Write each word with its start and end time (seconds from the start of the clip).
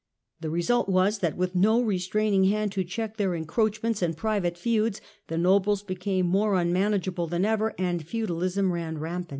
The 0.39 0.49
result 0.49 0.89
was, 0.89 1.19
that 1.19 1.37
with 1.37 1.53
no 1.53 1.79
restraining 1.79 2.45
hand 2.45 2.71
to 2.71 2.83
check 2.83 3.17
their 3.17 3.35
encroachments 3.35 4.01
and 4.01 4.17
private 4.17 4.57
feuds, 4.57 4.99
the 5.27 5.37
nobles 5.37 5.83
became 5.83 6.25
more 6.25 6.55
unmanageable 6.59 7.27
than 7.27 7.45
ever, 7.45 7.75
and 7.77 8.03
feudalism 8.03 8.71
ran 8.73 8.97
rampant. 8.97 9.29